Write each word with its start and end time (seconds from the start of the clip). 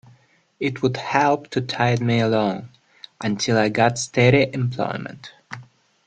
It 0.59 0.81
would 0.81 0.97
help 0.97 1.49
to 1.51 1.61
tide 1.61 2.01
me 2.01 2.21
along 2.21 2.69
until 3.23 3.55
I 3.59 3.69
got 3.69 3.99
steady 3.99 4.49
employment. 4.51 5.31